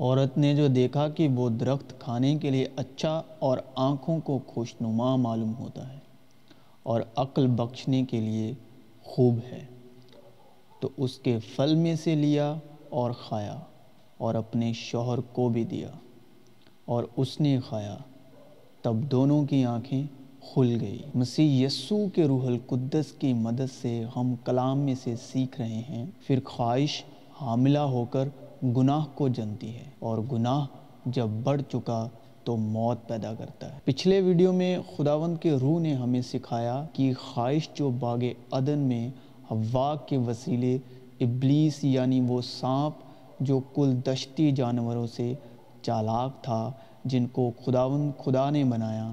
عورت 0.00 0.36
نے 0.38 0.54
جو 0.54 0.66
دیکھا 0.68 1.08
کہ 1.08 1.28
وہ 1.28 1.48
درخت 1.50 1.98
کھانے 2.00 2.36
کے 2.36 2.50
لیے 2.50 2.66
اچھا 2.76 3.22
اور 3.38 3.58
آنکھوں 3.74 4.18
کو 4.20 4.38
خوشنما 4.46 5.14
معلوم 5.16 5.54
ہوتا 5.58 5.92
ہے 5.92 5.98
اور 6.82 7.00
عقل 7.16 7.46
بخشنے 7.46 8.02
کے 8.04 8.20
لیے 8.20 8.52
خوب 9.02 9.38
ہے، 9.52 9.64
تو 10.80 10.88
اس 10.96 11.18
کے 11.18 11.38
پھل 11.54 11.74
میں 11.74 11.94
سے 11.96 12.14
لیا 12.14 12.54
اور 12.90 13.10
کھایا 13.28 13.58
اور 14.18 14.34
اپنے 14.34 14.72
شوہر 14.72 15.20
کو 15.32 15.48
بھی 15.48 15.64
دیا 15.64 15.88
اور 16.84 17.04
اس 17.16 17.40
نے 17.40 17.58
کھایا، 17.68 17.96
تب 18.82 18.94
دونوں 19.10 19.44
کی 19.44 19.64
آنکھیں 19.64 20.02
کھل 20.40 20.76
گئی 20.80 20.98
مسیح 21.14 21.66
یسو 21.66 22.06
کے 22.14 22.26
روح 22.26 22.46
القدس 22.46 23.12
کی 23.12 23.32
مدد 23.32 23.70
سے 23.80 24.02
ہم 24.16 24.34
کلام 24.44 24.78
میں 24.78 24.94
سے 25.02 25.14
سیکھ 25.22 25.60
رہے 25.60 25.82
ہیں۔ 25.88 26.04
پھر 26.26 26.40
خواہش 26.44 27.02
حاملہ 27.40 27.78
ہو 27.78 28.04
کر 28.04 28.28
گناہ 28.62 29.04
کو 29.14 29.28
جنتی 29.28 29.76
ہے 29.76 29.84
اور 29.98 30.18
گناہ 30.32 30.66
جب 31.06 31.26
بڑھ 31.26 31.62
چکا 31.72 32.08
تو 32.44 32.56
موت 32.56 33.08
پیدا 33.08 33.34
کرتا 33.34 33.74
ہے۔ 33.74 33.78
پچھلے 33.84 34.20
ویڈیو 34.20 34.52
میں 34.52 34.78
خداوند 34.96 35.38
کے 35.38 35.50
روح 35.50 35.80
نے 35.80 35.94
ہمیں 35.94 36.20
سکھایا 36.20 36.86
کہ 36.92 37.12
خواہش 37.20 37.68
جو 37.74 37.90
باغ 37.90 38.18
عدن 38.52 38.78
میں 38.78 39.08
ہوا 39.50 39.94
کے 39.96 40.16
وسیلے 40.16 40.78
ابلیس 41.20 41.84
یعنی 41.84 42.20
وہ 42.20 42.40
سانپ 42.42 42.94
جو 43.40 43.60
کل 43.74 43.94
دشتی 44.06 44.52
جانوروں 44.52 45.06
سے 45.06 45.34
چالاک 45.82 46.44
تھا، 46.44 46.72
جن 47.04 47.26
کو 47.26 47.50
خداون 47.64 48.10
خدا 48.24 48.50
نے 48.50 48.64
بنایا، 48.64 49.12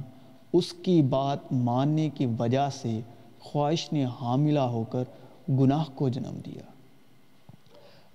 اس 0.54 0.74
کی 0.74 1.02
بات 1.02 1.40
ماننے 1.52 2.10
کی 2.10 2.26
وجہ 2.40 2.70
سے 2.82 3.00
خواہش 3.40 3.94
نے 3.94 4.06
حاملہ 4.22 4.60
ہو 4.60 4.84
کر 4.90 5.04
گناہ 5.50 5.84
کو 5.96 6.10
جنم 6.10 6.40
دیا۔ 6.46 6.73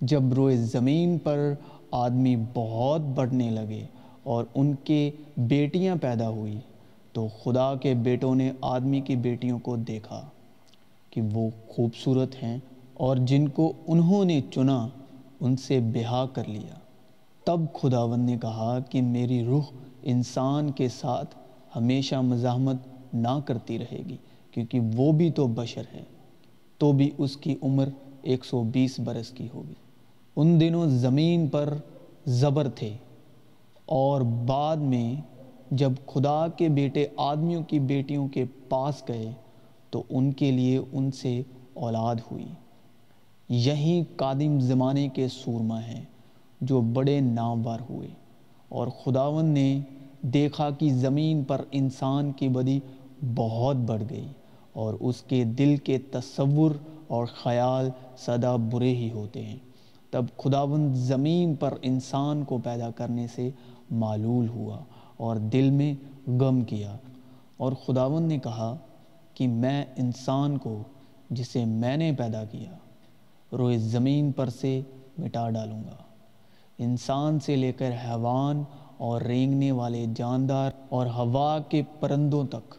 جب 0.01 0.33
روئے 0.33 0.55
زمین 0.57 1.17
پر 1.17 1.53
آدمی 1.91 2.35
بہت 2.53 3.01
بڑھنے 3.01 3.49
لگے 3.49 3.85
اور 4.23 4.43
ان 4.55 4.73
کے 4.83 5.11
بیٹیاں 5.37 5.95
پیدا 6.01 6.29
ہوئی، 6.29 6.59
تو 7.13 7.27
خدا 7.43 7.75
کے 7.75 7.93
بیٹوں 7.93 8.35
نے 8.35 8.51
آدمی 8.61 9.01
کی 9.01 9.15
بیٹیوں 9.15 9.59
کو 9.59 9.75
دیکھا 9.75 10.21
کہ 11.09 11.21
وہ 11.33 11.49
خوبصورت 11.67 12.43
ہیں 12.43 12.57
اور 12.93 13.17
جن 13.17 13.47
کو 13.47 13.73
انہوں 13.87 14.25
نے 14.25 14.41
چنا، 14.53 14.87
ان 15.39 15.57
سے 15.57 15.79
بہا 15.79 16.25
کر 16.33 16.43
لیا۔ 16.47 16.79
تب 17.45 17.59
خداون 17.73 18.19
نے 18.19 18.37
کہا 18.41 18.79
کہ 18.89 19.01
میری 19.01 19.43
روح 19.45 19.63
انسان 20.03 20.71
کے 20.71 20.89
ساتھ 20.89 21.35
ہمیشہ 21.75 22.15
مزاحمت 22.15 22.75
نہ 23.13 23.39
کرتی 23.45 23.79
رہے 23.79 24.01
گی، 24.09 24.17
کیونکہ 24.51 24.79
وہ 24.95 25.11
بھی 25.11 25.31
تو 25.31 25.47
بشر 25.47 25.83
ہے 25.93 26.03
تو 26.77 26.91
بھی 26.91 27.11
اس 27.17 27.37
کی 27.37 27.55
عمر 27.61 27.89
ایک 28.21 28.45
سو 28.45 28.63
بیس 28.63 28.99
برس 28.99 29.29
کی 29.29 29.47
ہوگی۔ 29.53 29.88
ان 30.41 30.59
دنوں 30.59 30.87
زمین 30.87 31.47
پر 31.47 31.73
زبر 32.25 32.69
تھے 32.69 32.93
اور 33.85 34.21
بعد 34.21 34.77
میں 34.77 35.21
جب 35.71 35.91
خدا 36.05 36.47
کے 36.47 36.69
بیٹے 36.69 37.07
آدمیوں 37.17 37.63
کی 37.63 37.79
بیٹیوں 37.79 38.27
کے 38.27 38.45
پاس 38.69 39.03
گئے 39.07 39.31
تو 39.89 40.03
ان 40.09 40.31
کے 40.31 40.51
لیے 40.51 40.79
ان 40.91 41.11
سے 41.11 41.41
اولاد 41.73 42.15
ہوئی۔ 42.31 42.45
یہی 43.49 44.03
قادم 44.15 44.59
زمانے 44.59 45.07
کے 45.07 45.27
سورما 45.27 45.79
ہیں 45.83 46.03
جو 46.61 46.81
بڑے 46.81 47.19
نامور 47.19 47.79
ہوئے 47.89 48.07
اور 48.69 48.87
خداون 48.87 49.45
نے 49.45 49.79
دیکھا 50.21 50.69
کہ 50.69 50.93
زمین 50.93 51.43
پر 51.43 51.61
انسان 51.71 52.31
کی 52.31 52.47
بدی 52.47 52.79
بہت 53.35 53.75
بڑھ 53.75 54.03
گئی 54.09 54.27
اور 54.73 54.93
اس 54.99 55.21
کے 55.21 55.43
دل 55.43 55.77
کے 55.77 55.97
تصور 55.97 56.71
اور 57.07 57.25
خیال 57.25 57.89
سدا 58.17 58.55
برے 58.55 58.95
ہی 58.95 59.11
ہوتے 59.11 59.45
ہیں۔ 59.45 59.68
تب 60.09 60.25
خداون 60.37 60.93
زمین 60.93 61.55
پر 61.55 61.73
انسان 61.81 62.43
کو 62.43 62.57
پیدا 62.57 62.91
کرنے 62.91 63.27
سے 63.35 63.49
معلول 63.91 64.49
ہوا 64.49 64.83
اور 65.17 65.35
دل 65.35 65.69
میں 65.69 65.93
غم 66.29 66.61
کیا۔ 66.61 66.97
اور 67.57 67.71
خداون 67.85 68.23
نے 68.23 68.37
کہا 68.37 68.77
کہ 69.33 69.47
میں 69.47 69.85
انسان 69.97 70.57
کو 70.57 70.83
جسے 71.29 71.65
میں 71.65 71.97
نے 71.97 72.11
پیدا 72.17 72.43
کیا، 72.45 72.71
روئے 73.55 73.77
زمین 73.77 74.31
پر 74.31 74.49
سے 74.49 74.81
مٹا 75.17 75.49
ڈالوں 75.49 75.83
گا۔ 75.83 75.95
انسان 76.77 77.39
سے 77.39 77.55
لے 77.55 77.71
کر 77.71 77.91
حیوان 77.91 78.63
اور 78.97 79.21
رینگنے 79.21 79.71
والے 79.71 80.05
جاندار 80.15 80.71
اور 80.89 81.07
ہوا 81.07 81.59
کے 81.59 81.81
پرندوں 81.99 82.47
تک، 82.47 82.75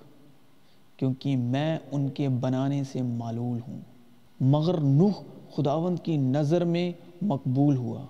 کیونکہ 0.97 1.37
میں 1.37 1.79
ان 1.93 2.09
کے 2.09 2.29
بنانے 2.29 2.85
سے 2.85 3.03
معلول 3.03 3.59
ہوں۔ 3.69 3.81
مگر 4.41 4.81
نوح 4.81 5.23
خداوند 5.57 5.99
کی 6.03 6.17
نظر 6.17 6.65
میں 6.65 6.93
مقبول 7.23 7.77
ہوا۔ 7.77 8.07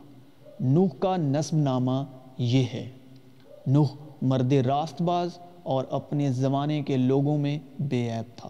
نوح 0.60 0.88
کا 0.98 1.16
نصب 1.16 1.56
نامہ 1.56 2.04
یہ 2.38 2.64
ہے۔ 2.74 2.90
نوح 3.66 3.86
مرد 4.22 4.52
راست 4.52 5.02
باز 5.02 5.30
اور 5.62 5.84
اپنے 5.90 6.32
زمانے 6.32 6.82
کے 6.82 6.96
لوگوں 6.96 7.38
میں 7.38 7.58
بے 7.78 8.10
عیب 8.10 8.38
تھا۔ 8.38 8.48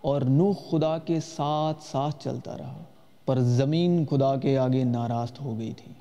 اور 0.00 0.22
نوح 0.22 0.52
خدا 0.70 0.98
کے 0.98 1.20
ساتھ 1.20 1.82
ساتھ 1.82 2.24
چلتا 2.24 2.58
رہا، 2.58 2.82
پر 3.26 3.38
زمین 3.40 4.04
خدا 4.10 4.36
کے 4.36 4.58
آگے 4.58 4.84
ناراست 4.84 5.40
ہو 5.40 5.58
گئی 5.58 5.72
تھی۔ 5.72 5.92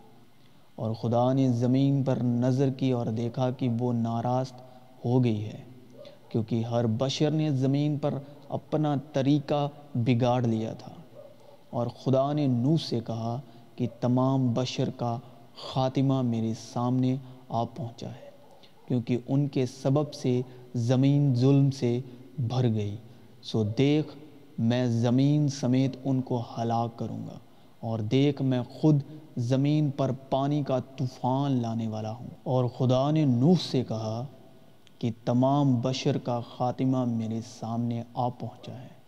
اور 0.75 0.93
خدا 0.93 1.33
نے 1.33 1.49
زمین 1.49 2.03
پر 2.03 2.17
نظر 2.23 2.69
کی 2.69 2.91
اور 2.91 3.05
دیکھا 3.05 3.51
کہ 3.51 3.69
وہ 3.79 3.93
ناراست 3.93 4.53
ہو 5.05 5.23
گئی 5.23 5.45
ہے، 5.45 5.63
کیونکہ 6.29 6.63
ہر 6.63 6.85
بشر 6.87 7.31
نے 7.31 7.51
زمین 7.51 7.97
پر 7.97 8.13
اپنا 8.49 8.95
طریقہ 9.13 9.67
بگاڑ 9.95 10.41
لیا 10.43 10.73
تھا۔ 10.73 11.00
اور 11.71 11.87
خدا 11.87 12.33
نے 12.33 12.47
نو 12.47 12.77
سے 12.77 12.99
کہا 12.99 13.39
کہ 13.75 13.87
تمام 13.99 14.53
بشر 14.53 14.89
کا 14.89 15.17
خاتمہ 15.57 16.21
میرے 16.21 16.53
سامنے 16.73 17.15
آ 17.49 17.63
پہنچا 17.63 18.07
ہے، 18.07 18.29
کیونکہ 18.87 19.17
ان 19.27 19.47
کے 19.47 19.65
سبب 19.65 20.13
سے 20.13 20.41
زمین 20.75 21.35
ظلم 21.35 21.71
سے 21.71 21.99
بھر 22.39 22.73
گئی۔ 22.73 22.95
سو 23.41 23.63
دیکھ، 23.63 24.17
میں 24.59 24.85
زمین 24.85 25.47
سمیت 25.47 25.95
ان 26.03 26.21
کو 26.21 26.43
ہلاک 26.57 26.97
کروں 26.97 27.27
گا، 27.27 27.37
اور 27.79 27.99
دیکھ، 27.99 28.41
میں 28.41 28.61
خود 28.69 28.99
زمین 29.37 29.89
پر 29.89 30.11
پانی 30.29 30.63
کا 30.63 30.79
طوفان 30.79 31.61
لانے 31.61 31.87
والا 31.87 32.11
ہوں۔ 32.11 32.29
اور 32.43 32.65
خدا 32.77 33.11
نے 33.11 33.25
نوح 33.25 33.55
سے 33.71 33.83
کہا 33.87 34.25
کہ 34.99 35.11
تمام 35.25 35.75
بشر 35.81 36.17
کا 36.17 36.39
خاتمہ 36.57 37.05
میرے 37.05 37.39
سامنے 37.59 38.03
آ 38.13 38.29
پہنچا 38.29 38.73
ہے۔ 38.73 39.00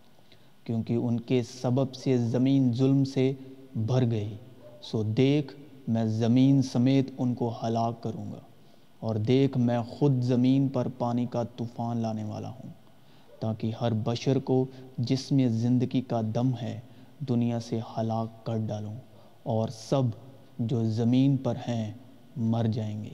کیونکہ 0.64 0.94
ان 0.94 1.20
کے 1.20 1.44
سبب 1.44 1.94
سے 1.94 2.18
زمین 2.18 2.74
ظلم 2.74 3.04
سے 3.04 3.34
بھر 3.76 4.12
گئی۔ 4.12 4.36
سو 4.82 5.04
دیکھ 5.04 5.54
میں 5.88 6.06
زمین 6.06 6.62
سمیت 6.62 7.10
ان 7.18 7.34
کو 7.34 7.54
ہلاک 7.64 8.04
کروں 8.04 8.32
گا 8.32 8.40
اور 9.00 9.16
دیکھ 9.16 9.58
میں 9.58 9.80
خود 9.82 10.22
زمین 10.22 10.68
پر 10.68 10.88
پانی 10.98 11.26
کا 11.26 11.44
طوفان 11.44 11.98
لانے 11.98 12.24
والا 12.24 12.50
ہوں۔ 12.50 12.70
تاکہ 13.40 13.72
ہر 13.82 13.92
بشر 14.04 14.40
کو 14.40 14.66
جس 14.98 15.32
میں 15.32 15.48
زندگی 15.48 16.02
کا 16.02 16.22
دم 16.36 16.52
ہے، 16.62 16.80
دنیا 17.20 17.60
سے 17.60 17.80
ہلاک 17.98 18.46
کر 18.46 18.58
ڈالوں 18.58 18.96
اور 19.44 19.70
سب 19.70 20.02
جو 20.60 20.90
زمین 20.90 21.38
پر 21.38 21.56
ہیں 21.56 21.94
مر 22.36 22.66
جائیں 22.74 23.04
گے۔ 23.04 23.14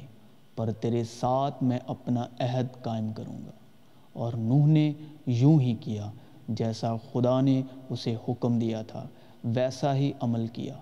پر 0.56 0.72
تیرے 0.72 1.04
ساتھ 1.04 1.64
میں 1.64 1.80
اپنا 1.88 2.26
عہد 2.40 2.84
قائم 2.84 3.14
کروں 3.14 3.38
گا۔ 3.46 3.52
اور 4.14 4.34
نوح 4.34 4.68
نے 4.68 4.94
یوں 5.26 5.62
ہی 5.62 5.76
کیا 5.80 6.12
جیسا 6.50 6.96
خدا 7.14 7.42
نے 7.42 7.62
اسے 7.90 8.16
حکم 8.28 8.60
دیا 8.60 8.82
تھا، 8.82 9.08
ویسا 9.44 9.96
ہی 9.96 10.12
عمل 10.20 10.48
کیا۔ 10.48 10.74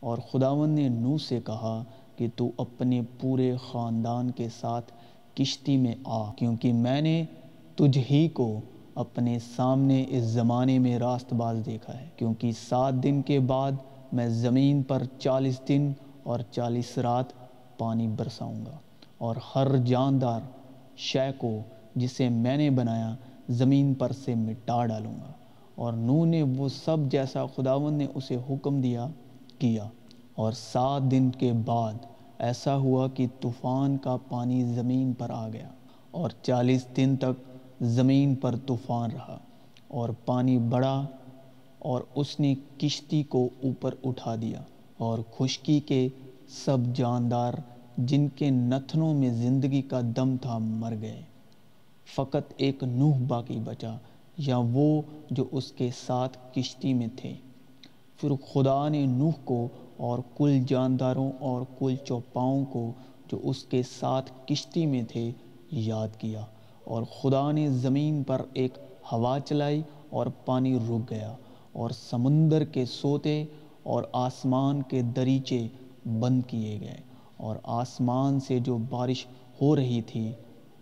اور 0.00 0.18
خداون 0.18 0.70
نے 0.70 0.88
نوح 0.88 1.18
سے 1.18 1.40
کہا 1.44 1.84
کہ 2.16 2.26
تو 2.36 2.50
اپنے 2.56 3.02
پورے 3.20 3.56
خاندان 3.70 4.30
کے 4.30 4.48
ساتھ 4.60 4.92
کشتی 5.34 5.76
میں 5.76 5.94
آ، 6.04 6.32
کیونکہ 6.32 6.72
میں 6.72 7.00
نے 7.00 7.24
تجھ 7.74 7.98
ہی 8.10 8.28
کو 8.28 8.60
اپنے 8.94 9.38
سامنے 9.56 10.04
اس 10.08 10.22
زمانے 10.22 10.78
میں 10.78 10.98
راست 10.98 11.32
باز 11.32 11.58
دیکھا 11.66 12.00
ہے۔ 12.00 12.08
کیونکہ 12.16 12.52
سات 12.68 12.92
دن 12.94 13.22
کے 13.22 13.40
بعد 13.40 13.72
میں 14.12 14.28
زمین 14.28 14.82
پر 14.82 15.02
چالیس 15.18 15.60
دن 15.68 15.92
اور 16.22 16.40
چالیس 16.50 16.98
رات 16.98 17.24
پانی 17.78 18.08
برساؤں 18.08 18.66
گا۔ 18.66 18.76
اور 19.18 19.36
ہر 19.54 19.76
جاندار 19.76 20.40
شے 20.96 21.32
کو 21.38 21.58
جسے 21.96 22.28
میں 22.28 22.56
نے 22.56 22.70
بنایا 22.70 23.14
زمین 23.48 23.94
پر 23.94 24.12
سے 24.24 24.34
مٹا 24.34 24.86
ڈالوں 24.86 25.14
گا۔ 25.14 25.32
اور 25.74 25.92
نو 25.92 26.24
نے 26.24 26.42
وہ 26.42 26.68
سب 26.68 26.96
جیسا 27.10 27.46
خداون 27.46 27.94
نے 27.94 28.06
اسے 28.14 28.36
حکم 28.50 28.80
دیا، 28.80 29.06
کیا۔ 29.58 29.88
اور 30.34 30.52
سات 30.52 31.02
دن 31.10 31.30
کے 31.30 31.52
بعد 31.64 31.94
ایسا 32.38 32.76
ہوا 32.76 33.08
کہ 33.08 33.26
طوفان 33.40 33.96
کا 33.96 34.16
پانی 34.28 34.74
زمین 34.74 35.12
پر 35.12 35.30
آ 35.30 35.48
گیا 35.48 35.68
اور 36.10 36.30
چالیس 36.42 36.86
دن 36.96 37.16
تک 37.16 37.40
زمین 37.80 38.34
پر 38.34 38.54
طوفان 38.66 39.10
رہا 39.10 39.38
اور 39.88 40.08
پانی 40.24 40.58
بڑھا 40.58 41.06
اور 41.78 42.00
اس 42.14 42.40
نے 42.40 42.54
کشتی 42.78 43.22
کو 43.22 43.48
اوپر 43.62 43.94
اٹھا 44.04 44.34
دیا 44.36 44.62
اور 44.96 45.18
خشکی 45.38 45.80
کے 45.80 46.08
سب 46.64 46.78
جاندار 46.94 47.54
جن 47.96 48.28
کے 48.28 48.50
نتھنوں 48.50 49.14
میں 49.14 49.30
زندگی 49.30 49.82
کا 49.82 50.00
دم 50.16 50.36
تھا 50.42 50.58
مر 50.58 50.94
گئے۔ 51.00 51.22
فقط 52.14 52.52
ایک 52.56 52.82
نوح 52.82 53.18
باقی 53.28 53.58
بچا، 53.64 53.96
یا 54.38 54.58
وہ 54.72 55.00
جو 55.30 55.44
اس 55.52 55.70
کے 55.72 55.90
ساتھ 55.96 56.36
کشتی 56.54 56.94
میں 56.94 57.06
تھے۔ 57.16 57.34
پھر 58.18 58.30
خدا 58.52 58.88
نے 58.88 59.04
نوح 59.06 59.32
کو 59.44 59.66
اور 59.96 60.18
کل 60.36 60.58
جانداروں 60.66 61.30
اور 61.40 61.62
کل 61.78 61.96
چوپاؤں 62.04 62.64
کو 62.64 62.90
جو 63.32 63.38
اس 63.42 63.62
کے 63.62 63.82
ساتھ 63.82 64.30
کشتی 64.46 64.86
میں 64.86 65.02
تھے 65.02 65.30
یاد 65.70 66.16
کیا۔ 66.18 66.44
اور 66.84 67.02
خدا 67.12 67.50
نے 67.52 67.68
زمین 67.70 68.22
پر 68.22 68.42
ایک 68.52 68.78
ہوا 69.12 69.38
چلائی 69.40 69.82
اور 70.10 70.26
پانی 70.44 70.76
رک 70.78 71.10
گیا، 71.10 71.34
اور 71.72 71.90
سمندر 71.90 72.64
کے 72.64 72.84
سوتے 72.84 73.44
اور 73.82 74.02
آسمان 74.12 74.82
کے 74.82 75.02
دریچے 75.16 75.66
بند 76.20 76.42
کیے 76.46 76.78
گئے، 76.80 76.96
اور 77.36 77.56
آسمان 77.64 78.40
سے 78.40 78.58
جو 78.58 78.78
بارش 78.90 79.26
ہو 79.60 79.74
رہی 79.76 80.00
تھی، 80.02 80.30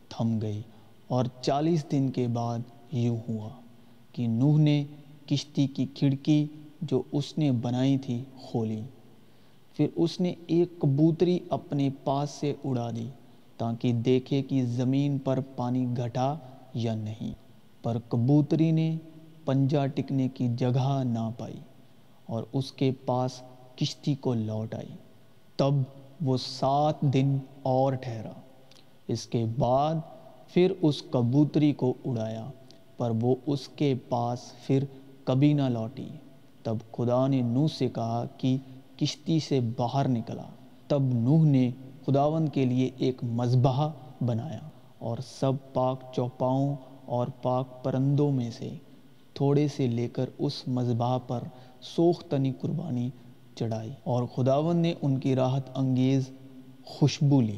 تھم 0.08 0.38
گئی۔ 0.42 0.60
اور 1.08 1.24
چالیس 1.40 1.84
دن 1.92 2.10
کے 2.10 2.28
بعد 2.28 2.58
یوں 2.92 3.16
ہوا 3.28 3.48
کہ 4.12 4.26
نوح 4.26 4.58
نے 4.58 4.84
کشتی 5.26 5.66
کی 5.66 5.86
کھڑکی 5.94 6.46
جو 6.82 7.02
اس 7.12 7.38
نے 7.38 7.52
بنائی 7.52 7.98
تھی 7.98 8.24
کھولی۔ 8.50 8.82
پھر 9.76 9.86
اس 9.96 10.20
نے 10.20 10.34
ایک 10.46 10.78
کبوتری 10.78 11.38
اپنے 11.50 11.90
پاس 12.04 12.30
سے 12.30 12.54
اڑا 12.64 12.90
دی 12.96 13.08
تاکہ 13.56 13.92
دیکھے 13.92 14.42
کہ 14.42 14.64
زمین 14.64 15.18
پر 15.18 15.40
پانی 15.56 15.86
گھٹا 15.96 16.34
یا 16.74 16.94
نہیں۔ 16.94 17.34
پر 17.82 17.96
کبوتری 18.08 18.70
نے 18.70 18.96
پنجا 19.44 19.86
ٹکنے 19.86 20.28
کی 20.28 20.48
جگہ 20.56 21.02
نہ 21.04 21.30
پائی 21.38 21.60
اور 22.26 22.44
اس 22.52 22.72
کے 22.72 22.90
پاس 23.06 23.42
کشتی 23.76 24.14
کو 24.14 24.34
لوٹ 24.34 24.74
آئی۔ 24.74 24.94
تب 25.56 25.74
وہ 26.24 26.36
سات 26.36 27.00
دن 27.00 27.38
اور 27.62 27.92
ٹھہرا۔ 27.92 28.32
اس 29.08 29.26
کے 29.26 29.44
بعد 29.58 29.94
پھر 30.52 30.72
اس 30.82 31.02
کبوتری 31.10 31.72
کو 31.72 31.94
اڑایا، 32.04 32.46
پر 32.96 33.12
وہ 33.20 33.34
اس 33.46 33.68
کے 33.68 33.94
پاس 34.08 34.38
پھر 34.66 34.84
کبھی 35.24 35.52
نہ 35.52 35.68
لوٹی۔ 35.68 36.08
تب 36.62 36.76
خدا 36.92 37.26
نے 37.26 37.40
نوح 37.42 37.66
سے 37.78 37.88
کہا 37.88 38.24
کہ 38.36 38.56
کشتی 38.96 39.40
سے 39.40 39.60
باہر 39.76 40.08
نکلا۔ 40.08 40.44
تب 40.88 41.02
نوح 41.02 41.44
نے 41.44 41.70
خداون 42.06 42.48
کے 42.48 42.64
لیے 42.64 42.90
ایک 42.98 43.24
مذبح 43.24 43.88
بنایا 44.20 44.68
اور 44.98 45.18
سب 45.26 45.52
پاک 45.72 46.00
چوپاؤں 46.14 46.74
اور 47.04 47.26
پاک 47.42 47.84
پرندوں 47.84 48.32
میں 48.32 48.50
سے 48.50 48.70
تھوڑے 49.34 49.68
سے 49.68 49.86
لے 49.86 50.08
کر 50.08 50.30
اس 50.38 50.68
مذبح 50.68 51.18
پر 51.18 51.42
سوختنی 51.80 52.52
قربانی 52.60 53.08
چڑھائی 53.54 53.90
اور 54.04 54.24
خداون 54.34 54.76
نے 54.76 54.94
ان 55.02 55.18
کی 55.18 55.34
راحت 55.34 55.70
انگیز 55.74 56.30
خوشبو 56.84 57.40
لی۔ 57.40 57.56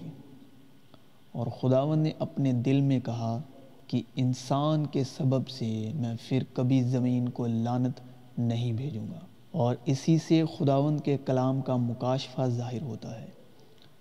اور 1.33 1.47
خداون 1.47 1.99
نے 1.99 2.13
اپنے 2.19 2.53
دل 2.53 2.81
میں 2.81 3.01
کہا 3.01 3.41
کہ 3.87 4.03
انسان 4.17 4.87
کے 4.87 5.05
سبب 5.05 5.49
سے 5.49 5.91
میں 5.95 6.15
پھر 6.23 6.43
کبھی 6.53 6.83
زمین 6.83 7.29
کو 7.29 7.47
لانت 7.47 8.01
نہیں 8.39 8.73
بھیجوں 8.73 9.07
گا۔ 9.09 9.19
اور 9.53 9.75
اسی 9.85 10.19
سے 10.19 10.43
خداون 10.59 10.99
کے 10.99 11.17
کلام 11.27 11.61
کا 11.61 11.77
مکاشفہ 11.77 12.43
ظاہر 12.47 12.83
ہوتا 12.83 13.21
ہے۔ 13.21 13.27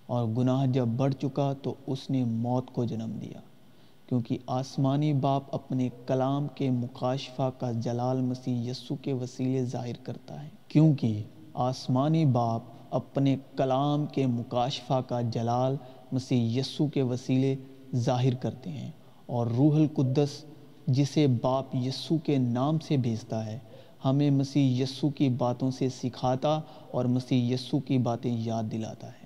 اور 0.05 0.27
گناہ 0.27 0.65
جب 0.65 0.87
بڑھ 0.87 1.13
چکا 1.13 1.53
تو 1.53 1.73
اس 1.87 2.09
نے 2.09 2.23
موت 2.23 2.71
کو 2.73 2.85
جنم 2.85 3.19
دیا۔ 3.21 3.39
کیونکہ 4.07 4.37
آسمانی 4.47 5.13
باپ 5.13 5.43
اپنے 5.51 5.89
کلام 6.05 6.47
کے 6.55 6.69
مکاشفہ 6.69 7.49
کا 7.59 7.71
جلال 7.71 8.21
مسیح 8.21 8.71
یسو 8.71 8.95
کے 8.95 9.13
وسیلے 9.13 9.65
ظاہر 9.65 9.95
کرتا 10.03 10.43
ہے۔ 10.43 10.49
کیونکہ 10.67 11.23
آسمانی 11.53 12.25
باپ 12.25 12.61
اپنے 12.91 13.37
کلام 13.57 14.05
کے 14.05 14.27
مکاشفہ 14.27 15.01
کا 15.07 15.21
جلال 15.21 15.75
مسیح 16.11 16.59
یسو 16.59 16.87
کے 16.87 17.01
وسیلے 17.01 17.55
ظاہر 17.95 18.33
کرتے 18.35 18.69
ہیں 18.69 18.91
اور 19.25 19.47
روح 19.47 19.75
القدس 19.75 20.45
جسے 20.87 21.27
باپ 21.27 21.75
یسو 21.75 22.17
کے 22.17 22.37
نام 22.37 22.79
سے 22.79 22.97
بھیجتا 22.97 23.45
ہے، 23.45 23.59
ہمیں 24.05 24.31
مسیح 24.31 24.83
یسو 24.83 25.09
کی 25.09 25.29
باتوں 25.29 25.71
سے 25.71 25.89
سکھاتا 25.89 26.59
اور 26.91 27.05
مسیح 27.05 27.53
یسو 27.53 27.79
کی 27.79 27.97
باتیں 27.97 28.37
یاد 28.39 28.63
دلاتا 28.71 29.07
ہے۔ 29.07 29.25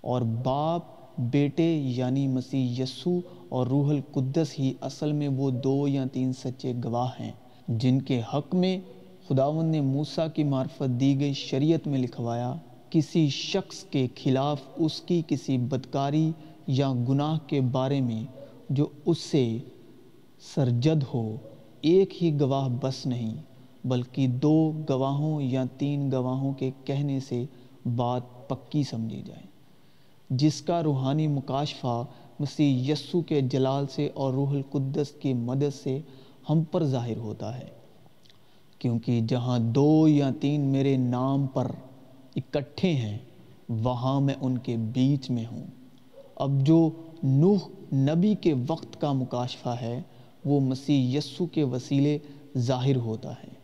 اور 0.00 0.22
باپ، 0.22 0.82
بیٹے 1.18 1.76
یعنی 1.76 2.28
مسیح 2.28 2.82
یسو 2.82 3.20
اور 3.48 3.66
روح 3.66 3.90
القدس 3.90 4.58
ہی 4.58 4.74
اصل 4.80 5.12
میں 5.12 5.28
وہ 5.28 5.50
دو 5.50 5.88
یا 5.88 6.04
تین 6.12 6.32
سچے 6.32 6.72
گواہ 6.84 7.08
ہیں، 7.20 7.32
جن 7.68 8.02
کے 8.02 8.20
حق 8.34 8.54
میں 8.54 8.78
خداون 9.28 9.66
نے 9.66 9.80
موسیٰ 9.80 10.26
کی 10.34 10.44
معرفت 10.44 11.00
دی 11.00 11.20
گئی 11.20 11.32
شریعت 11.32 11.86
میں 11.86 11.98
لکھوایا 11.98 12.54
کسی 12.90 13.28
شخص 13.28 13.82
کے 13.84 14.06
خلاف 14.22 14.60
اس 14.76 15.00
کی 15.00 15.22
کسی 15.26 15.58
بدکاری 15.58 16.30
یا 16.66 16.92
گناہ 17.08 17.38
کے 17.46 17.60
بارے 17.60 18.00
میں 18.00 18.24
جو 18.68 18.86
اس 19.06 19.18
سے 19.18 19.58
سرجد 20.54 21.02
ہو، 21.14 21.36
ایک 21.80 22.22
ہی 22.22 22.40
گواہ 22.40 22.68
بس 22.80 23.06
نہیں، 23.06 23.34
بلکہ 23.84 24.26
دو 24.26 24.72
گواہوں 24.88 25.42
یا 25.42 25.64
تین 25.78 26.10
گواہوں 26.12 26.52
کے 26.52 26.70
کہنے 26.84 27.20
سے 27.20 27.44
بات 27.96 28.48
پکی 28.48 28.82
سمجھی 28.82 29.22
جائے۔ 29.26 29.42
جس 30.30 30.62
کا 30.62 30.82
روحانی 30.82 31.26
مکاشفہ 31.26 32.04
مسیح 32.40 32.92
یسو 32.92 33.20
کے 33.20 33.40
جلال 33.40 33.86
سے 33.94 34.08
اور 34.14 34.32
روح 34.32 34.50
القدس 34.50 35.10
کی 35.20 35.34
مدد 35.34 35.74
سے 35.82 35.98
ہم 36.50 36.62
پر 36.64 36.84
ظاہر 36.84 37.16
ہوتا 37.16 37.58
ہے، 37.58 37.68
کیونکہ 38.78 39.20
جہاں 39.20 39.58
دو 39.58 40.08
یا 40.08 40.30
تین 40.40 40.60
میرے 40.60 40.96
نام 40.96 41.46
پر 41.46 41.70
اکٹھے 42.36 42.92
ہیں، 42.92 43.18
وہاں 43.68 44.20
میں 44.20 44.34
ان 44.40 44.58
کے 44.58 44.76
بیچ 44.76 45.30
میں 45.30 45.44
ہوں۔ 45.52 45.66
اب 46.36 46.66
جو 46.66 46.90
نوح 47.22 47.58
نبی 47.94 48.34
کے 48.34 48.54
وقت 48.66 49.00
کا 49.00 49.12
مکاشفہ 49.12 49.68
ہے، 49.68 50.02
وہ 50.44 50.60
مسیح 50.60 51.18
یسو 51.18 51.46
کے 51.46 51.62
وسیلے 51.62 52.18
ظاہر 52.58 52.96
ہوتا 52.96 53.32
ہے۔ 53.32 53.60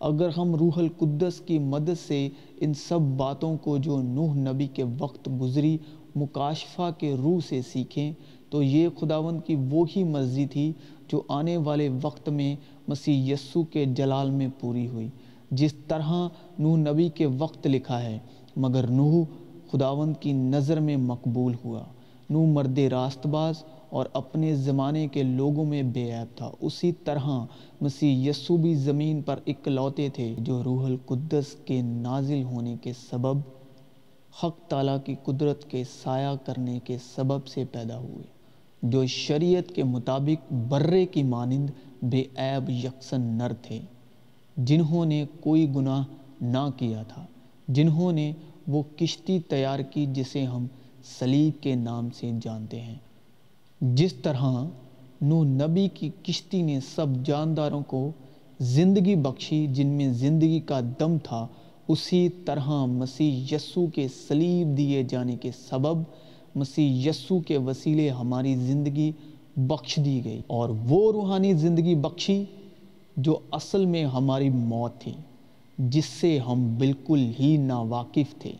اگر 0.00 0.28
ہم 0.36 0.54
روح 0.54 0.70
القدس 0.76 1.40
کی 1.40 1.58
مدد 1.58 2.06
سے 2.06 2.28
ان 2.60 2.74
سب 2.74 3.00
باتوں 3.00 3.56
کو 3.56 3.78
جو 3.78 4.02
نوح 4.02 4.34
نبی 4.34 4.66
کے 4.66 4.84
وقت 4.98 5.28
گزری، 5.40 5.78
مکاشفہ 6.16 6.90
کے 6.98 7.14
روح 7.14 7.38
سے 7.48 7.62
سیکھیں، 7.62 8.12
تو 8.50 8.62
یہ 8.62 8.88
خداون 9.00 9.40
کی 9.40 9.56
وہی 9.70 10.04
مرضی 10.04 10.46
تھی 10.46 10.72
جو 11.08 11.22
آنے 11.28 11.56
والے 11.56 11.88
وقت 12.02 12.28
میں 12.28 12.56
مسیح 12.88 13.32
یسو 13.32 13.62
کے 13.62 13.84
جلال 13.84 14.30
میں 14.30 14.48
پوری 14.60 14.88
ہوئی۔ 14.88 15.08
جس 15.50 15.74
طرح 15.88 16.28
نوح 16.58 16.76
نبی 16.76 17.08
کے 17.08 17.26
وقت 17.26 17.66
لکھا 17.66 18.02
ہے، 18.02 18.18
مگر 18.56 18.86
نوح 18.90 19.24
خداون 19.72 20.12
کی 20.14 20.32
نظر 20.32 20.80
میں 20.80 20.96
مقبول 20.96 21.54
ہوا۔ 21.64 21.82
نوح 22.30 22.46
مرد 22.46 22.78
راست 22.78 23.26
باز 23.26 23.54
اور 23.90 24.06
اپنے 24.12 24.56
زمانے 24.56 25.08
کے 25.08 25.22
لوگوں 25.22 25.64
میں 25.64 25.82
بے 25.82 26.12
عیب 26.12 26.36
تھا۔ 26.36 26.50
اسی 26.60 26.92
طرح 27.04 27.26
مسیح 27.80 28.30
یسو 28.30 28.56
بھی 28.56 28.74
زمین 28.74 29.22
پر 29.22 29.38
اکلوتے 29.46 30.08
تھے، 30.08 30.34
جو 30.38 30.64
روح 30.64 30.86
القدس 30.86 31.56
کے 31.64 31.82
نازل 31.82 32.42
ہونے 32.42 32.76
کے 32.82 32.92
سبب، 33.10 33.38
حق 34.42 34.58
تعالیٰ 34.68 34.98
کی 35.04 35.14
قدرت 35.24 35.64
کے 35.70 35.84
سایہ 36.04 36.46
کرنے 36.46 36.78
کے 36.84 36.98
سبب 37.14 37.46
سے 37.46 37.64
پیدا 37.72 37.98
ہوئے۔ 37.98 38.24
جو 38.82 39.06
شریعت 39.06 39.68
کے 39.68 39.84
مطابق 39.84 40.52
برے 40.52 41.06
کی 41.06 41.22
مانند، 41.22 41.70
بے 42.02 42.22
عیب 42.36 42.70
یکسن 42.70 43.20
نر 43.20 43.52
تھے۔ 43.62 43.80
جنہوں 44.58 45.04
نے 45.04 45.24
کوئی 45.40 45.74
گناہ 45.74 46.04
نہ 46.40 46.68
کیا 46.76 47.02
تھا، 47.02 47.24
جنہوں 47.68 48.12
نے 48.12 48.32
وہ 48.68 48.82
کشتی 48.96 49.38
تیار 49.40 49.78
کی 49.78 50.06
جسے 50.06 50.44
ہم 50.44 50.66
سلیب 51.18 51.62
کے 51.62 51.74
نام 51.74 52.08
سے 52.10 52.30
جانتے 52.42 52.80
ہیں۔ 52.80 52.98
جس 53.80 54.14
طرح 54.14 54.64
نو 55.20 55.44
نبی 55.44 55.88
کی 55.94 56.10
کشتی 56.22 56.62
نے 56.62 56.80
سب 56.94 57.06
جانداروں 57.24 57.82
کو 57.82 58.10
زندگی 58.60 59.14
بخشی 59.14 59.66
جن 59.66 59.86
میں 59.86 60.08
زندگی 60.12 60.60
کا 60.60 60.80
دم 61.00 61.16
تھا، 61.22 61.46
اسی 61.88 62.28
طرح 62.28 62.84
مسیح 62.84 63.54
یسو 63.54 63.86
کے 63.86 64.06
سلیب 64.08 64.76
دیے 64.76 65.02
جانے 65.02 65.36
کے 65.36 65.50
سبب 65.68 66.02
مسیح 66.54 67.08
یسو 67.08 67.38
کے 67.40 67.56
وسیلے 67.58 68.10
ہماری 68.10 68.54
زندگی 68.54 69.12
بخش 69.56 69.98
دی 70.04 70.24
گئی 70.24 70.40
اور 70.46 70.68
وہ 70.68 71.12
روحانی 71.12 71.52
زندگی 71.54 71.94
بخشی 71.94 72.44
جو 73.18 73.38
اصل 73.50 73.86
میں 73.86 74.04
ہماری 74.04 74.48
موت 74.50 75.00
تھی، 75.00 75.12
جس 75.78 76.04
سے 76.04 76.38
ہم 76.38 76.76
بالکل 76.78 77.30
ہی 77.40 77.56
ناواقف 77.56 78.34
تھے، 78.38 78.52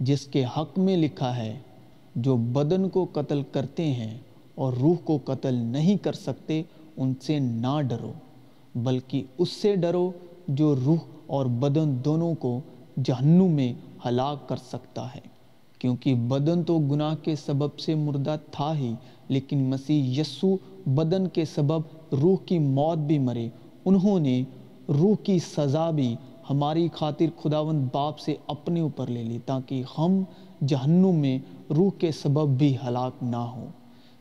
جس 0.00 0.26
کے 0.26 0.44
حق 0.44 0.78
میں 0.78 0.96
لکھا 0.96 1.36
ہے، 1.36 1.58
جو 2.14 2.36
بدن 2.36 2.88
کو 2.88 3.06
قتل 3.12 3.42
کرتے 3.52 3.86
ہیں 3.86 4.18
اور 4.54 4.72
روح 4.72 4.94
کو 5.04 5.18
قتل 5.24 5.54
نہیں 5.54 5.96
کر 5.96 6.12
سکتے، 6.12 6.62
ان 6.96 7.12
سے 7.22 7.38
نہ 7.38 7.80
ڈرو، 7.88 8.12
بلکہ 8.74 9.22
اس 9.38 9.48
سے 9.48 9.76
ڈرو 9.76 10.10
جو 10.48 10.74
روح 10.84 10.98
اور 11.26 11.46
بدن 11.46 11.96
دونوں 12.04 12.34
کو 12.34 12.60
جہنم 13.04 13.50
میں 13.50 13.72
ہلاک 14.06 14.48
کر 14.48 14.56
سکتا 14.56 15.14
ہے۔ 15.14 15.20
کیونکہ 15.78 16.14
بدن 16.14 16.62
تو 16.62 16.78
گناہ 16.78 17.14
کے 17.14 17.36
سبب 17.36 17.78
سے 17.78 17.94
مردہ 17.94 18.36
تھا 18.50 18.76
ہی، 18.78 18.92
لیکن 19.28 19.58
مسیح 19.58 20.20
یسو 20.20 20.56
بدن 20.86 21.28
کے 21.28 21.44
سبب 21.44 21.80
روح 22.12 22.36
کی 22.46 22.58
موت 22.58 22.98
بھی 22.98 23.18
مرے۔ 23.18 23.48
انہوں 23.84 24.20
نے 24.20 24.42
روح 24.88 25.16
کی 25.22 25.38
سزا 25.38 25.90
بھی 25.90 26.16
ہماری 26.50 26.88
خاطر 26.92 27.26
خداوند 27.42 27.88
باپ 27.92 28.18
سے 28.18 28.34
اپنے 28.46 28.80
اوپر 28.80 29.06
لے 29.06 29.22
لی 29.22 29.38
تاکہ 29.46 29.82
ہم 29.98 30.22
جہنم 30.66 31.14
میں 31.14 31.38
روح 31.70 31.90
کے 31.98 32.12
سبب 32.12 32.48
بھی 32.48 32.76
ہلاک 32.88 33.12
نہ 33.22 33.36
ہوں۔ 33.36 33.66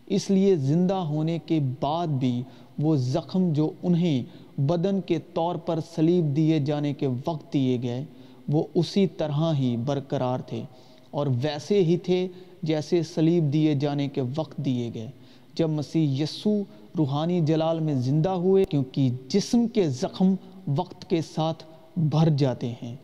اس 0.06 0.29
لیے 0.29 0.56
زندہ 0.56 0.94
ہونے 0.94 1.39
کے 1.46 1.60
بعد 1.82 2.08
بھی 2.08 2.44
وہ 2.79 2.96
زخم 2.96 3.53
جو 3.53 3.72
انہیں 3.84 4.24
بدن 4.62 5.01
کے 5.01 5.20
طور 5.34 5.56
پر 5.56 5.79
سلیب 5.96 6.36
دیے 6.36 6.60
جانے 6.60 6.94
کے 6.94 7.08
وقت 7.08 7.53
دیے 7.53 7.77
گئے، 7.84 8.03
وہ 8.48 8.63
اسی 8.75 9.08
طرح 9.08 9.53
ہی 9.53 9.77
برقرار 9.86 10.39
تھے 10.39 10.63
اور 11.12 11.27
ویسے 11.41 11.84
ہی 11.84 11.98
تھے 11.98 12.27
جیسے 12.63 13.03
سلیب 13.03 13.53
دیے 13.53 13.75
جانے 13.75 14.08
کے 14.08 14.22
وقت 14.36 14.58
دیے 14.58 14.91
گئے۔ 14.94 15.10
جب 15.58 15.70
مسیح 15.70 16.24
یسو 16.24 16.62
روحانی 16.98 17.40
جلال 17.42 17.80
میں 17.80 17.94
زندہ 17.94 18.30
ہوئے، 18.30 18.64
کیونکہ 18.66 19.10
جسم 19.28 19.68
کے 19.68 19.90
زخم 19.90 20.34
وقت 20.68 21.10
کے 21.10 21.22
ساتھ 21.22 21.64
بھر 21.98 22.30
جاتے 22.38 22.74
ہیں۔ 22.84 22.96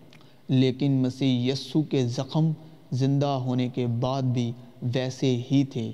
لیکن 0.49 0.91
مسیح 0.91 1.51
یسو 1.51 1.81
کے 1.81 2.05
زخم 2.07 2.51
زندہ 2.91 3.25
ہونے 3.25 3.67
کے 3.69 3.87
بعد 3.99 4.21
بھی 4.21 4.51
ویسے 4.93 5.35
ہی 5.51 5.63
تھے۔ 5.65 5.91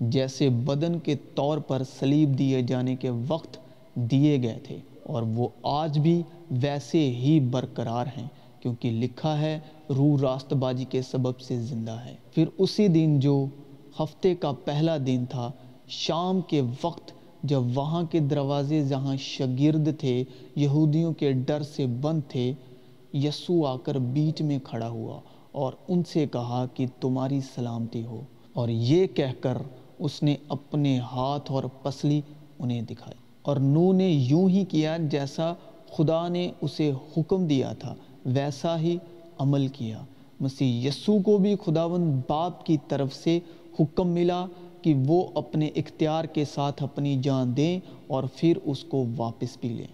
جیسے 0.00 0.48
بدن 0.48 0.98
کے 0.98 1.14
طور 1.34 1.58
پر 1.58 1.82
سلیب 1.98 2.38
دیے 2.38 2.62
جانے 2.62 2.96
کے 2.96 3.10
وقت 3.28 3.56
دیے 3.94 4.42
گئے 4.42 4.58
تھے، 4.62 4.78
اور 5.02 5.22
وہ 5.22 5.48
آج 5.62 5.98
بھی 5.98 6.22
ویسے 6.50 6.98
ہی 6.98 7.38
برقرار 7.40 8.06
ہیں، 8.16 8.26
کیونکہ 8.60 8.90
لکھا 8.90 9.38
ہے، 9.40 9.58
روح 9.90 10.20
راست 10.20 10.52
بازی 10.52 10.84
کے 10.84 11.02
سبب 11.02 11.40
سے 11.40 11.60
زندہ 11.60 11.96
ہے۔ 12.04 12.14
پھر 12.34 12.44
اسی 12.58 12.88
دن 12.88 13.18
جو 13.20 13.44
ہفتے 14.00 14.34
کا 14.34 14.52
پہلا 14.64 14.96
دن 15.06 15.24
تھا 15.30 15.50
شام 15.88 16.40
کے 16.40 16.62
وقت 16.82 17.12
جب 17.42 17.62
وہاں 17.74 18.02
کے 18.02 18.20
دروازے 18.20 18.84
جہاں 18.84 19.16
شگرد 19.16 19.88
تھے، 20.00 20.24
یہودیوں 20.56 21.12
کے 21.12 21.32
ڈر 21.32 21.62
سے 21.62 21.86
بند 21.86 22.20
تھے، 22.28 22.52
یسو 23.14 23.66
آ 23.66 23.76
کر 23.76 23.98
بیچ 23.98 24.42
میں 24.42 24.58
کھڑا 24.64 24.88
ہوا 24.88 25.20
اور 25.52 25.72
ان 25.88 26.02
سے 26.04 26.26
کہا 26.26 26.66
کہ 26.74 26.86
تمہاری 27.00 27.40
سلامتی 27.40 28.04
ہو۔ 28.04 28.20
اور 28.52 28.68
یہ 28.68 29.06
کہہ 29.06 29.32
کر 29.40 29.58
اس 29.98 30.22
نے 30.22 30.36
اپنے 30.48 30.98
ہاتھ 30.98 31.52
اور 31.52 31.64
پسلی 31.82 32.20
انہیں 32.58 32.82
دکھائی۔ 32.82 33.14
اور 33.42 33.56
نو 33.56 33.92
نے 33.92 34.08
یوں 34.08 34.48
ہی 34.48 34.64
کیا 34.64 34.96
جیسا 34.96 35.52
خدا 35.96 36.28
نے 36.28 36.50
اسے 36.60 36.92
حکم 37.16 37.46
دیا 37.46 37.72
تھا، 37.72 37.94
ویسا 38.26 38.80
ہی 38.80 38.96
عمل 39.38 39.68
کیا۔ 39.68 39.98
مسیح 40.40 40.88
یسو 40.88 41.18
کو 41.22 41.38
بھی 41.38 41.54
خداون 41.64 42.20
باپ 42.28 42.66
کی 42.66 42.76
طرف 42.88 43.14
سے 43.14 43.38
حکم 43.80 44.08
ملا۔ 44.08 44.46
کہ 44.82 44.94
وہ 45.06 45.28
اپنے 45.34 45.66
اختیار 45.66 46.24
کے 46.24 46.44
ساتھ 46.44 46.82
اپنی 46.82 47.20
جان 47.22 47.56
دیں 47.56 47.80
اور 48.06 48.24
پھر 48.36 48.56
اس 48.64 48.84
کو 48.84 49.04
واپس 49.16 49.56
بھی 49.60 49.68
لیں۔ 49.68 49.86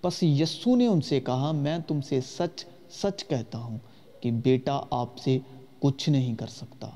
پس 0.00 0.22
یسو 0.22 0.76
نے 0.76 0.86
ان 0.86 1.00
سے 1.00 1.20
کہا، 1.20 1.52
میں 1.52 1.78
تم 1.86 2.00
سے 2.00 2.20
سچ 2.20 2.64
سچ 2.90 3.24
کہتا 3.28 3.58
ہوں 3.58 3.78
کہ 4.20 4.30
بیٹا 4.30 4.80
آپ 4.90 5.18
سے 5.18 5.38
کچھ 5.78 6.08
نہیں 6.08 6.34
کر 6.34 6.46
سکتا، 6.46 6.90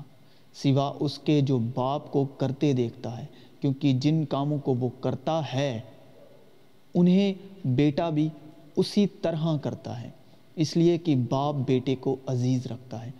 سوا 0.53 0.93
اس 0.99 1.19
کے 1.19 1.41
جو 1.41 1.59
باپ 1.75 2.11
کو 2.11 2.25
کرتے 2.25 2.73
دیکھتا 2.73 3.21
ہے، 3.21 3.25
کیونکہ 3.61 3.93
جن 3.93 4.25
کاموں 4.25 4.57
کو 4.57 4.75
وہ 4.79 4.89
کرتا 4.99 5.41
ہے، 5.53 5.79
انہیں 6.95 7.33
بیٹا 7.65 8.09
بھی 8.09 8.29
اسی 8.75 9.07
طرح 9.07 9.57
کرتا 9.57 10.01
ہے۔ 10.01 10.09
اس 10.55 10.77
لیے 10.77 10.97
کہ 10.97 11.15
باپ 11.29 11.55
بیٹے 11.55 11.95
کو 11.95 12.15
عزیز 12.25 12.65
رکھتا 12.65 13.05
ہے۔ 13.05 13.11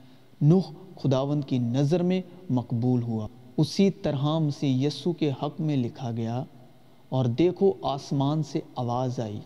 نوح 0.42 0.62
خداوند 1.02 1.44
کی 1.48 1.58
نظر 1.58 2.04
میں 2.04 2.22
مقبول 2.50 3.04
ہوا۔ 3.04 3.28
اسی 3.60 3.90
طرح 3.90 4.26
سے 4.60 4.68
یسو 4.68 5.14
کے 5.14 5.32
حق 5.32 5.62
میں 5.62 5.78
لکھا 5.78 6.12
گیا 6.12 6.44
اور 7.10 7.26
دیکھو 7.26 7.74
آسمان 7.82 8.44
سے 8.44 8.60
آواز 8.76 9.20
آئی 9.20 9.40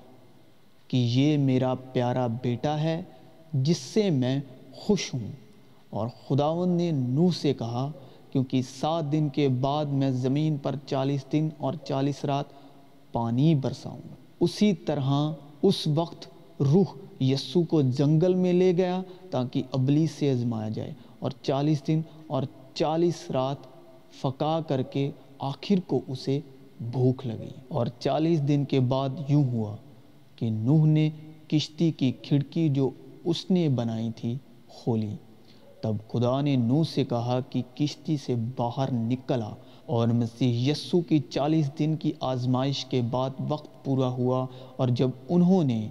کہ 0.88 0.98
یہ 0.98 1.38
میرا 1.38 1.74
پیارا 1.74 2.28
بیٹا 2.28 2.80
ہے 2.80 3.02
جس 3.54 3.78
سے 3.78 4.10
میں 4.10 4.40
خوش 4.76 5.14
ہوں۔ 5.14 5.32
اور 5.90 6.08
خداون 6.28 6.70
نے 6.70 6.92
نوح 6.92 7.30
سے 7.42 7.54
کہا، 7.54 7.92
کیونکہ 8.32 8.62
سات 8.62 9.12
دن 9.12 9.30
کے 9.30 9.50
بعد 9.50 9.86
میں 9.86 10.12
زمین 10.12 10.58
پر 10.58 10.76
چالیس 10.86 11.26
دن 11.32 11.50
اور 11.58 11.74
چالیس 11.74 12.26
رات 12.26 12.46
پانی 13.12 13.56
برساؤں۔ 13.56 14.00
اسی 14.40 14.74
طرح 14.74 15.32
اس 15.62 15.88
وقت 15.96 16.28
روح 16.60 16.96
یسو 17.20 17.64
کو 17.64 17.82
جنگل 17.82 18.34
میں 18.34 18.54
لے 18.54 18.78
گیا 18.78 19.02
تاکہ 19.32 19.64
ابلی 19.72 20.08
سے 20.08 20.32
ازمایا 20.32 20.70
جائے۔ 20.70 20.94
اور 21.20 21.32
چالیس 21.42 21.88
دن 21.88 22.02
اور 22.28 22.44
چالیس 22.74 23.32
رات 23.32 23.73
فقا 24.22 24.60
کر 24.68 24.82
کے 24.82 25.12
آخر 25.40 25.80
کو 25.88 26.02
اسے 26.08 26.40
بھوک 26.92 27.26
لگی۔ 27.26 27.50
اور 27.68 27.88
چالیس 28.00 28.48
دن 28.48 28.66
کے 28.66 28.80
بعد 28.80 29.10
یوں 29.28 29.44
ہوا 29.44 29.76
کہ 30.36 30.50
نوح 30.50 30.86
نے 30.86 31.10
کشتی 31.48 31.92
کی 31.92 32.12
کھڑکی 32.22 32.70
جو 32.70 32.90
اس 33.26 33.52
نے 33.52 33.70
بنائی 33.70 34.10
تھی 34.16 34.36
کھولی۔ 34.68 35.16
تب 35.82 35.96
خدا 36.12 36.42
نے 36.42 36.56
نوح 36.56 36.84
سے 36.84 37.06
کہا 37.06 37.40
کہ 37.50 37.62
کشتی 37.76 38.18
سے 38.18 38.36
باہر 38.58 38.94
نکلا 38.94 39.50
اور 39.86 40.08
مسیح 40.08 40.72
یسو 40.72 41.02
کی 41.02 41.20
چالیس 41.20 41.72
دن 41.80 41.96
کی 41.96 42.12
آزمائش 42.20 42.86
کے 42.86 43.02
بعد 43.12 43.30
وقت 43.50 43.86
پورا 43.86 44.08
ہوا۔ 44.08 44.46
اور 44.76 44.88
جب 44.88 45.10
انہوں 45.30 45.64
نے 45.64 45.88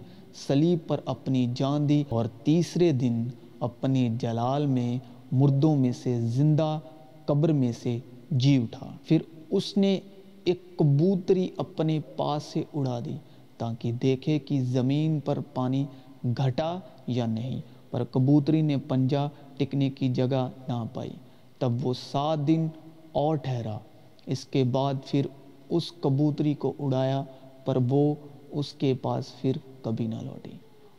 سلیب 0.47 0.79
پر 0.87 1.01
اپنی 1.05 1.47
جان 1.55 1.89
دی 1.89 2.05
اور 2.09 2.25
تیسرے 2.45 2.93
دن 2.93 3.25
اپنے 3.61 4.09
جلال 4.21 4.67
میں 4.67 4.99
مردوں 5.33 5.77
میں 5.77 5.93
سے 5.93 6.21
زندہ 6.21 6.79
قبر 7.25 7.53
میں 7.53 7.73
سے 7.83 7.99
جی 8.33 8.57
اٹھا۔ 8.57 8.91
پھر 9.05 9.19
اس 9.51 9.77
نے 9.77 10.01
ایک 10.45 10.63
کبوتری 10.77 11.49
اپنے 11.57 12.01
پاس 12.17 12.43
سے 12.43 12.63
اڑا 12.75 13.01
دی 13.05 13.17
تاکہ 13.57 13.93
دیکھے 13.93 14.39
کہ 14.39 14.61
زمین 14.61 15.21
پر 15.21 15.39
پانی 15.55 15.85
گھٹا 16.25 16.79
یا 17.07 17.27
نہیں، 17.27 17.61
پر 17.91 18.05
کبوتری 18.05 18.63
نے 18.63 18.77
پنجا 18.77 19.27
ٹکنے 19.57 19.91
کی 19.91 20.09
جگہ 20.09 20.49
نہ 20.69 20.85
پائی۔ 20.95 21.11
تب 21.59 21.87
وہ 21.87 21.95
سات 22.11 22.39
دن 22.47 22.67
اور 23.13 23.37
ٹھہرا۔ 23.37 23.79
اس 24.27 24.45
کے 24.45 24.65
بعد 24.65 24.95
پھر 25.07 25.27
اس 25.69 25.93
کبوتری 26.01 26.55
کو 26.55 26.73
اڑایا، 26.79 27.23
پر 27.65 27.79
وہ 27.89 28.15
اس 28.51 28.73
کے 28.73 28.95
پاس 29.03 29.41
پھر 29.41 29.53
کبھی 29.83 30.07
نہ 30.07 30.21
لوٹی۔ 30.23 30.51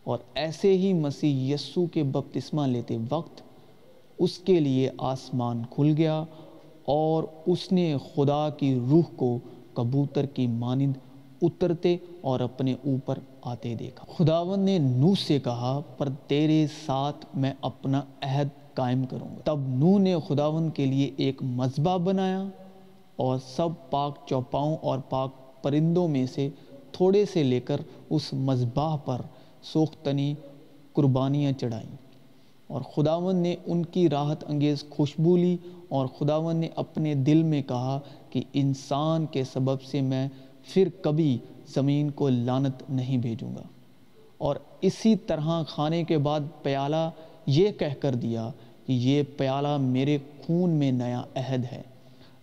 اور 0.04 0.18
ایسے 0.36 0.78
ہی 0.78 0.94
مسیح 0.94 1.54
یسو 1.54 1.86
کے 1.86 2.04
بپتسمہ 2.04 2.68
لیتے 2.68 2.98
وقت 3.10 3.42
اس 4.20 4.38
کے 4.38 4.60
لیے 4.60 4.90
آسمان 4.98 5.64
کھل 5.70 5.94
گیا 5.98 6.24
اور 6.86 7.24
اس 7.46 7.72
نے 7.72 7.96
خدا 8.16 8.50
کی 8.50 8.80
روح 8.90 9.04
کو 9.16 9.40
کبوتر 9.74 10.26
کی 10.26 10.48
مانند 10.48 10.94
اترتے 11.42 11.98
اور 12.22 12.40
اپنے 12.40 12.74
اوپر 12.74 13.20
آتے 13.42 13.76
دیکھا۔ 13.76 14.06
خداون 14.18 14.60
نے 14.60 14.78
نو 14.78 15.16
سے 15.16 15.40
کہا، 15.40 15.82
پر 15.98 16.10
تیرے 16.28 16.66
ساتھ 16.86 17.26
میں 17.34 17.54
اپنا 17.62 18.02
عہد 18.22 18.48
قائم 18.74 19.06
کروں 19.06 19.36
گا۔ 19.36 19.42
تب 19.44 19.60
نو 19.68 19.98
نے 19.98 20.16
خداون 20.28 20.70
کے 20.70 20.86
لیے 20.86 21.12
ایک 21.18 21.44
مذبح 21.44 21.98
بنایا 21.98 22.44
اور 23.16 23.38
سب 23.48 23.70
پاک 23.90 24.16
چوپاؤں 24.26 24.78
اور 24.82 25.00
پاک 25.00 25.32
پرندوں 25.64 26.08
میں 26.08 26.26
سے 26.26 26.50
تھوڑے 26.92 27.26
سے 27.26 27.44
لے 27.44 27.60
کر 27.60 27.82
اس 28.10 28.34
مذبح 28.34 28.96
پر 28.96 29.22
سوختنی 29.64 30.34
قربانیاں 30.94 31.52
چڑھائیں۔ 31.52 32.03
اور 32.74 32.82
خداون 32.82 33.36
نے 33.36 33.56
ان 33.66 33.86
کی 33.86 34.10
راحت 34.10 34.44
انگیز 34.48 34.90
خوشبو 34.90 35.38
لی 35.38 35.58
اور 35.90 36.08
خداون 36.08 36.56
نے 36.56 36.70
اپنے 36.76 37.16
دل 37.16 37.44
میں 37.44 37.62
کہا 37.62 38.00
کہ 38.30 38.42
انسان 38.54 39.26
کے 39.26 39.44
سبب 39.44 39.82
سے 39.82 40.02
میں 40.02 40.30
پھر 40.64 40.88
کبھی 41.02 41.38
زمین 41.68 42.12
کو 42.12 42.30
لانت 42.30 42.90
نہیں 42.90 43.18
بھیجوں 43.18 43.56
گا۔ 43.56 43.62
اور 44.38 44.56
اسی 44.82 45.16
طرح 45.16 45.64
کھانے 45.64 46.04
کے 46.04 46.18
بعد 46.18 46.40
پیالہ 46.62 47.10
یہ 47.46 47.72
کہہ 47.72 47.94
کر 48.00 48.16
دیا 48.16 48.50
کہ 48.86 48.94
یہ 48.94 49.24
پیالہ 49.38 49.78
میرے 49.78 50.18
خون 50.46 50.70
میں 50.70 50.92
نیا 50.92 51.22
عہد 51.36 51.66
ہے 51.72 51.82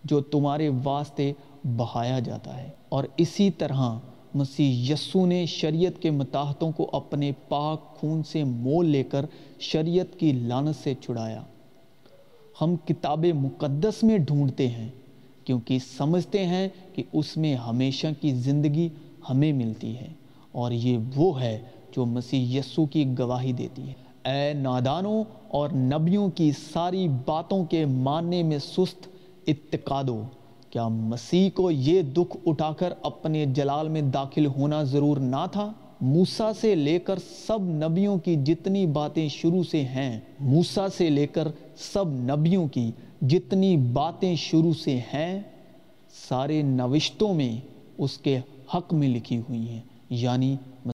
جو 0.03 0.21
تمہارے 0.21 0.69
واسطے 0.83 1.33
بہایا 1.77 2.19
جاتا 2.19 2.57
ہے۔ 2.57 2.69
اور 2.89 3.03
اسی 3.17 3.49
طرح 3.49 3.97
مسیح 4.35 4.91
یسو 4.91 5.25
نے 5.25 5.45
شریعت 5.45 6.01
کے 6.01 6.11
متاحتوں 6.11 6.71
کو 6.71 6.89
اپنے 6.93 7.31
پاک 7.49 7.95
خون 7.95 8.21
سے 8.23 8.43
مول 8.43 8.87
لے 8.87 9.03
کر 9.03 9.25
شریعت 9.59 10.19
کی 10.19 10.31
لانت 10.31 10.83
سے 10.83 10.93
چھڑایا۔ 11.01 11.41
ہم 12.61 12.75
کتاب 12.85 13.25
مقدس 13.35 14.03
میں 14.03 14.17
ڈھونڈتے 14.17 14.67
ہیں، 14.67 14.89
کیونکہ 15.45 15.79
سمجھتے 15.97 16.45
ہیں 16.45 16.67
کہ 16.95 17.03
اس 17.13 17.35
میں 17.37 17.55
ہمیشہ 17.55 18.07
کی 18.21 18.33
زندگی 18.39 18.87
ہمیں 19.29 19.51
ملتی 19.53 19.95
ہے، 19.97 20.07
اور 20.51 20.71
یہ 20.71 20.97
وہ 21.15 21.41
ہے 21.41 21.57
جو 21.95 22.05
مسیح 22.05 22.59
یسو 22.59 22.85
کی 22.85 23.05
گواہی 23.19 23.51
دیتی 23.53 23.87
ہے۔ 23.87 23.93
اے 24.25 24.53
نادانوں 24.53 25.23
اور 25.49 25.69
نبیوں 25.69 26.29
کی 26.29 26.51
ساری 26.63 27.07
باتوں 27.25 27.63
کے 27.65 27.85
ماننے 27.85 28.43
میں 28.43 28.57
سست 28.59 29.07
اتقادو 29.47 30.21
کیا 30.71 30.87
مسیح 30.87 31.49
کو 31.53 31.71
یہ 31.71 32.01
دکھ 32.01 32.37
اٹھا 32.45 32.71
کر 32.71 32.93
اپنے 33.01 33.45
جلال 33.45 33.89
میں 33.89 34.01
داخل 34.01 34.45
ہونا 34.45 34.83
ضرور 34.83 35.17
نہ 35.17 35.45
تھا؟ 35.51 35.73
موسیٰ 36.01 36.51
سے 36.61 36.75
لے 36.75 36.99
کر 36.99 37.19
سب 37.47 37.61
نبیوں 37.61 38.17
کی 38.17 38.35
جتنی 38.35 38.85
باتیں 38.85 39.27
شروع 39.27 39.63
سے 39.63 39.81
ہیں، 39.81 40.19
موسیٰ 40.39 40.87
سے 40.97 41.09
لے 41.09 41.27
کر 41.27 41.47
سب 41.77 42.07
نبیوں 42.07 42.67
کی 42.67 42.91
جتنی 43.21 43.77
باتیں 43.77 44.35
شروع 44.35 44.73
سے 44.73 44.97
ہیں، 44.97 45.41
سارے 46.29 46.61
نوشتوں 46.61 47.33
میں 47.33 47.55
اس 47.97 48.17
کے 48.17 48.39
حق 48.75 48.93
میں 48.93 49.09
لکھی 49.09 49.37
ہوئی 49.37 49.69
ہیں۔ 49.69 49.81
یعنی 50.09 50.55